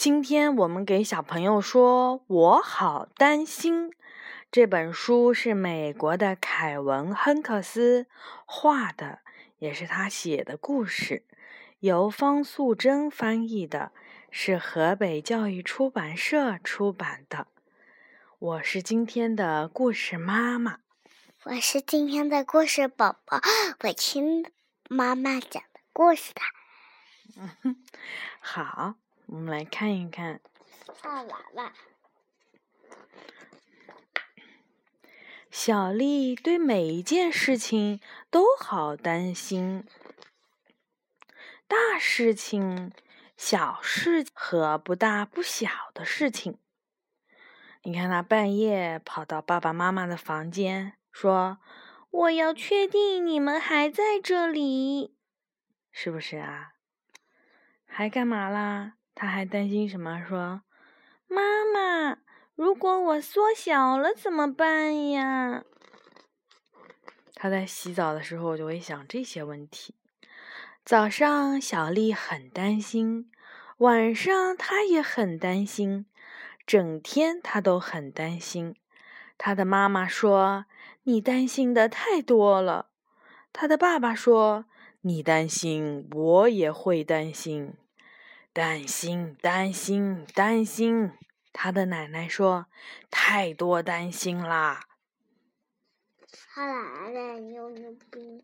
[0.00, 3.90] 今天我们给小朋友说《我好担心》
[4.50, 8.06] 这本书是美国的凯文·亨克斯
[8.46, 9.18] 画的，
[9.58, 11.26] 也是他写的故事，
[11.80, 13.92] 由方素珍翻译的，
[14.30, 17.46] 是河北教育出版社出版的。
[18.38, 20.78] 我是今天的故事妈妈，
[21.44, 23.38] 我是今天的故事宝宝，
[23.84, 24.50] 我听
[24.88, 26.40] 妈妈讲的故事的。
[27.36, 27.76] 嗯哼，
[28.40, 28.94] 好。
[29.32, 30.40] 我们来看一看。
[31.00, 31.72] 大娃娃。
[35.52, 39.84] 小丽对每一件事情都好担心，
[41.68, 42.92] 大事情、
[43.36, 46.58] 小事和不大不小的事情。
[47.82, 51.58] 你看，她半夜跑到爸爸妈妈的房间，说
[52.10, 55.16] ：“我要确定你们还在这里，
[55.92, 56.72] 是不是啊？
[57.86, 60.24] 还干嘛啦？”他还担心什么？
[60.26, 60.62] 说
[61.28, 62.16] ：“妈妈，
[62.54, 65.62] 如果我缩小了怎么办呀？”
[67.36, 69.94] 他在洗澡的时候就会想这些问题。
[70.86, 73.30] 早上，小丽很担心；
[73.76, 76.06] 晚上，她也很担心。
[76.66, 78.74] 整天，她都很担心。
[79.36, 80.64] 她的妈妈说
[81.04, 82.88] ：“你担心的太多了。”
[83.52, 84.64] 她的爸爸说
[85.02, 87.74] ：“你担心，我也会担心。”
[88.52, 91.12] 担心，担心，担心。
[91.52, 92.66] 他的奶奶说
[93.10, 94.86] ：“太多担心啦。”
[96.52, 98.42] 他奶奶溜溜冰。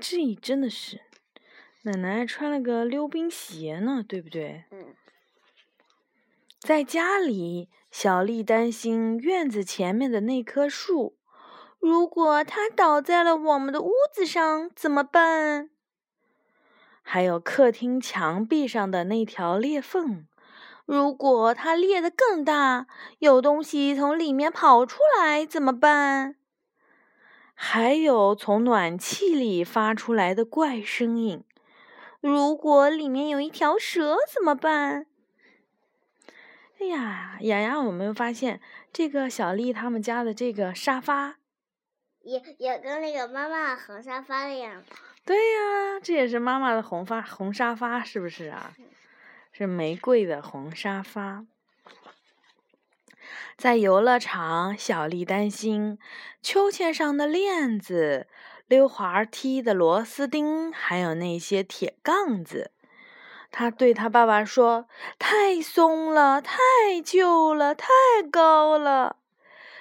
[0.00, 1.00] 这真的是，
[1.82, 4.64] 奶奶穿了个溜冰鞋呢，对不对？
[4.70, 4.94] 嗯。
[6.60, 11.16] 在家里，小丽担心院子前面的那棵树，
[11.78, 15.70] 如果它倒在了我们的屋子上，怎么办？
[17.10, 20.26] 还有客厅墙壁上的那条裂缝，
[20.84, 22.86] 如果它裂得更大，
[23.18, 26.36] 有东西从里面跑出来怎么办？
[27.54, 31.42] 还有从暖气里发出来的怪声音，
[32.20, 35.06] 如果里面有一条蛇怎么办？
[36.78, 38.60] 哎呀，雅雅，有没有发现
[38.92, 41.36] 这个小丽他们家的这个沙发，
[42.20, 44.92] 也也跟那个妈妈和沙发的样子。
[45.24, 48.72] 对呀，这也是妈妈的红发红沙发，是不是啊？
[49.52, 51.44] 是玫瑰的红沙发。
[53.56, 55.98] 在游乐场，小丽担心
[56.40, 58.28] 秋千上的链子、
[58.68, 62.70] 溜滑梯的螺丝钉，还有那些铁杠子。
[63.50, 64.86] 她对她爸爸说
[65.18, 66.54] ：“太松了，太
[67.04, 67.88] 旧了，太
[68.30, 69.16] 高了。”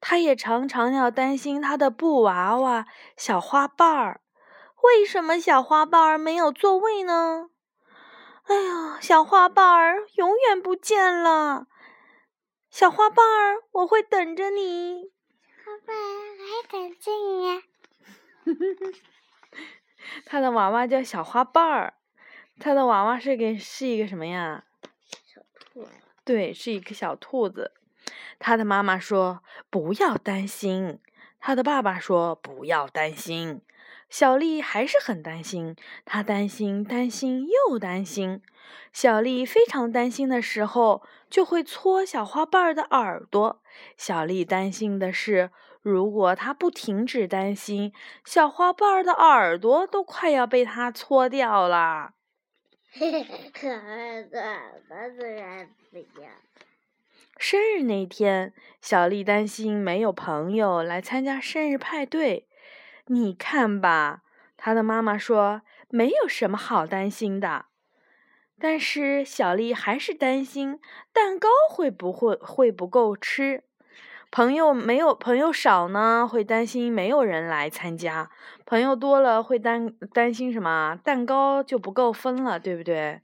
[0.00, 2.86] 她也常常要担心她的布娃娃、
[3.16, 4.20] 小花瓣儿。
[4.82, 7.50] 为什么小花瓣儿没有座位呢？
[8.44, 11.66] 哎呀，小花瓣儿永远不见了！
[12.70, 15.10] 小花瓣儿，我会等着你。
[15.64, 16.00] 花瓣儿，
[16.38, 17.62] 我会等着你。
[20.24, 21.94] 他的娃娃叫小花瓣儿，
[22.58, 24.64] 他的娃娃是个是一个什么呀？
[25.26, 25.86] 小兔。
[26.24, 27.72] 对，是一个小兔子。
[28.38, 31.00] 他的妈妈说：“不要担心。”
[31.40, 33.60] 他的爸爸说：“不要担心。”
[34.08, 38.42] 小丽还是很担心，她担心、担心又担心。
[38.92, 43.62] 小丽非常担心的时候，就会搓小花瓣的耳朵。
[43.96, 45.50] 小丽担心的是，
[45.82, 47.92] 如果她不停止担心，
[48.24, 52.14] 小花瓣的耳朵都快要被她搓掉了。
[53.52, 54.82] 可爱的儿
[55.14, 55.68] 子呀！
[57.38, 62.47] 生日那天，小丽担心没有朋友来参加生日派对。
[63.08, 64.22] 你看吧，
[64.56, 67.66] 他的妈妈说没有什么好担心的，
[68.60, 70.78] 但是小丽还是担心
[71.12, 73.64] 蛋糕会不会会不够吃。
[74.30, 78.28] 朋友没有朋友少呢，会担心没有人来参加；
[78.66, 80.98] 朋友多了，会担担心什么？
[81.02, 83.22] 蛋糕就不够分了，对不对？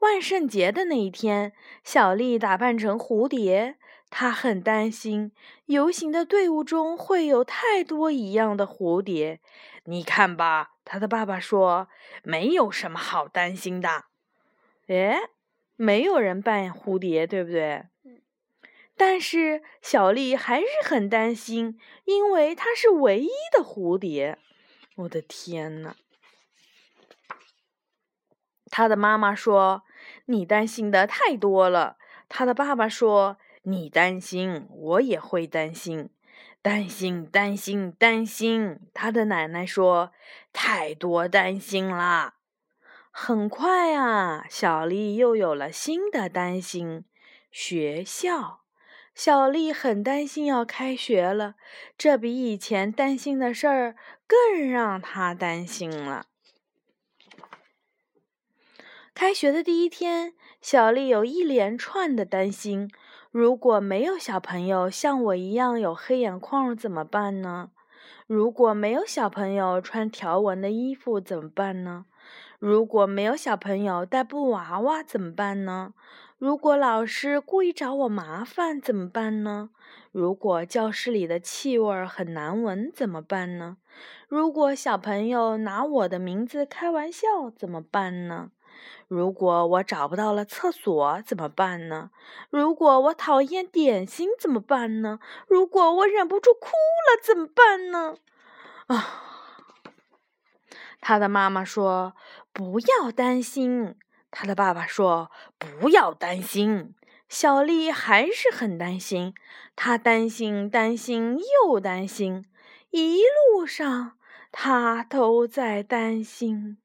[0.00, 1.52] 万圣节的那一天，
[1.84, 3.76] 小丽打扮成蝴蝶。
[4.10, 5.32] 他很担心
[5.66, 9.40] 游行的队伍中会有太多一样的蝴蝶。
[9.84, 11.88] 你看吧，他的爸爸说，
[12.22, 14.06] 没有什么好担心的。
[14.86, 15.18] 哎，
[15.76, 17.84] 没有人扮蝴蝶，对不对？
[18.96, 24.38] 但是小丽还是很担心，因为她是唯一的蝴蝶。
[24.96, 25.94] 我的天呐！
[28.70, 29.84] 他的妈妈说
[30.26, 33.36] ：“你担心的太多了。”他的爸爸说。
[33.62, 36.10] 你担心，我也会担心，
[36.62, 38.80] 担心，担心，担心。
[38.94, 40.12] 他的奶奶说
[40.52, 42.34] ：“太多担心啦。”
[43.10, 47.04] 很快啊，小丽又有了新的担心：
[47.50, 48.60] 学校。
[49.14, 51.56] 小丽很担心要开学了，
[51.96, 53.96] 这比以前担心的事儿
[54.28, 56.26] 更让她担心了。
[59.12, 62.88] 开学的第一天，小丽有一连串的担心：
[63.30, 67.70] 如果没有小朋友像我一样有黑眼眶怎么办呢？
[68.26, 72.06] 如果没有小朋友穿条纹的衣服怎么办呢？
[72.58, 75.92] 如果没有小朋友带布娃娃怎么办呢？
[76.38, 79.70] 如果老师故意找我麻烦怎么办呢？
[80.10, 83.76] 如果教室里的气味很难闻怎么办呢？
[84.26, 88.50] 如果小朋友拿我的名字开玩笑怎么办呢？
[89.08, 92.10] 如果我找不到了厕所怎么办呢？
[92.50, 95.18] 如果我讨厌点心怎么办呢？
[95.46, 98.16] 如果我忍不住哭了怎么办呢？
[98.86, 99.24] 啊！
[101.00, 102.14] 他的妈妈说
[102.52, 103.94] ：“不要担心。”
[104.30, 106.94] 他的爸爸说：“不要担心。”
[107.28, 109.34] 小丽还是很担心，
[109.76, 112.46] 她担心、担心又担心，
[112.90, 114.18] 一路上
[114.50, 116.78] 她都在担心。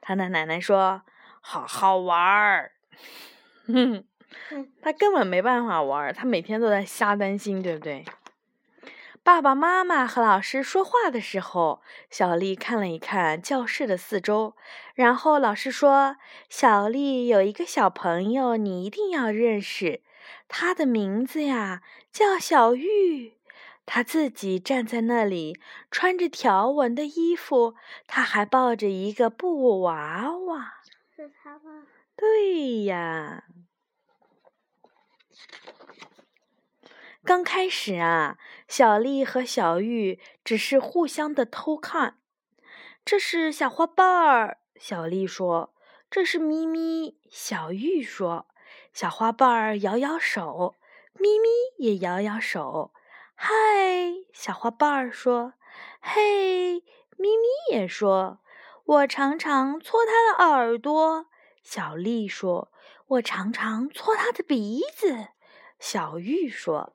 [0.00, 1.02] 他的奶奶说
[1.50, 2.72] ：“好好玩儿。”
[3.72, 4.04] 哼，
[4.82, 8.04] 他根本没办法玩儿，他每天都在瞎担心，对不对？
[9.22, 11.80] 爸爸妈妈和老师说话的时候，
[12.10, 14.56] 小丽看了一看教室的四周，
[14.94, 16.16] 然后老师说
[16.50, 20.02] ：“小丽有一个小朋友，你一定要认识，
[20.48, 21.80] 他的名字呀
[22.12, 23.38] 叫小玉。
[23.86, 25.58] 他自己站在那里，
[25.90, 27.74] 穿着条纹的衣服，
[28.06, 30.74] 他还抱着一个布娃娃。”
[31.18, 31.84] 是他吗？
[32.14, 33.42] 对呀。
[37.24, 38.38] 刚开始啊，
[38.68, 42.20] 小丽和小玉只是互相的偷看。
[43.04, 45.74] 这是小花瓣儿，小丽说
[46.08, 48.46] ：“这是咪咪。”小玉说
[48.94, 50.76] ：“小花瓣儿摇摇手，
[51.14, 51.48] 咪咪
[51.78, 52.92] 也摇摇手。”
[53.34, 53.50] 嗨，
[54.32, 55.54] 小花瓣儿说
[56.00, 56.74] ：“嘿，
[57.16, 58.38] 咪咪也说。”
[58.88, 61.26] 我常常搓它的耳朵，
[61.62, 62.72] 小丽说
[63.08, 65.28] ：“我常常搓它的鼻子。”
[65.78, 66.94] 小玉说。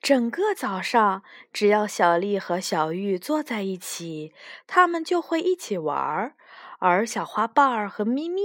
[0.00, 1.22] 整个早上，
[1.52, 4.32] 只要小丽和小玉坐在一起，
[4.66, 6.36] 他们就会一起玩儿。
[6.78, 8.40] 而小花瓣儿和咪咪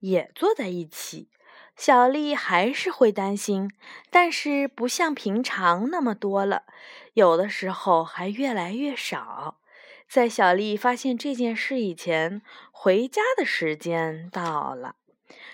[0.00, 1.30] 也坐在一起，
[1.76, 3.70] 小丽还是会担心，
[4.10, 6.62] 但是不像平常那么多了，
[7.14, 9.58] 有的时候还越来越少。
[10.08, 14.96] 在小丽发现这件事以前，回家的时间到了。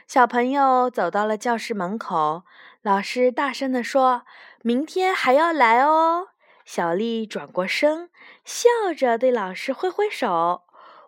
[0.06, 2.42] 小朋友走到了教室门口，
[2.82, 4.22] 老师大声地说。
[4.62, 6.30] 明天还要来哦，
[6.64, 8.10] 小丽转过身，
[8.44, 10.62] 笑着对老师挥挥手：“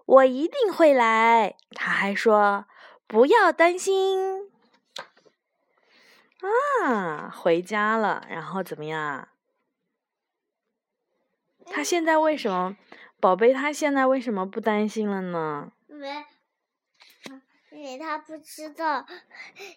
[0.07, 2.67] 我一定会来。”她还说
[3.09, 4.50] ：“不要担心。”
[6.43, 9.29] 啊，回家了，然后怎么样？
[11.67, 12.77] 他现在为什么，
[13.21, 13.53] 宝贝？
[13.53, 15.71] 他现在为什么不担心了呢？
[15.89, 16.25] 因为，
[17.71, 19.07] 因为他不知道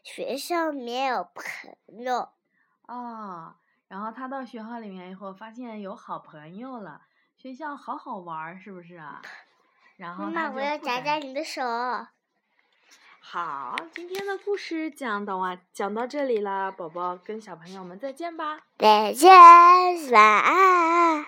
[0.03, 2.29] 学校没有朋友。
[2.87, 3.55] 哦。
[3.87, 7.01] 然后他到学校里面以后，发现有好朋友了，
[7.35, 9.21] 学校好好玩，是不是啊？
[9.97, 11.61] 然后妈妈，我要夹夹你的手。
[13.25, 18.59] 好，今天的故事讲到完，讲到这里了，宝宝跟小朋友们再见吧。
[18.77, 19.31] 再见，
[20.11, 21.25] 晚安。